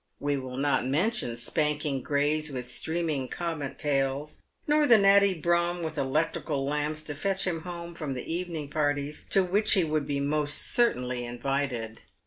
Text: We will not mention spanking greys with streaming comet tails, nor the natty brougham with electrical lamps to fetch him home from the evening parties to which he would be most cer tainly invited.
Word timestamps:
We 0.19 0.35
will 0.35 0.57
not 0.57 0.87
mention 0.87 1.37
spanking 1.37 2.01
greys 2.01 2.51
with 2.51 2.71
streaming 2.71 3.27
comet 3.27 3.77
tails, 3.77 4.41
nor 4.65 4.87
the 4.87 4.97
natty 4.97 5.35
brougham 5.35 5.83
with 5.83 5.95
electrical 5.95 6.65
lamps 6.65 7.03
to 7.03 7.13
fetch 7.13 7.45
him 7.45 7.61
home 7.61 7.93
from 7.93 8.15
the 8.15 8.25
evening 8.25 8.69
parties 8.71 9.27
to 9.29 9.43
which 9.43 9.73
he 9.73 9.83
would 9.83 10.07
be 10.07 10.19
most 10.19 10.55
cer 10.73 10.95
tainly 10.95 11.21
invited. 11.29 12.01